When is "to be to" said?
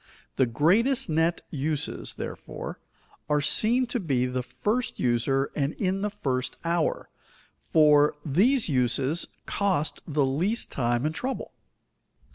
3.85-4.31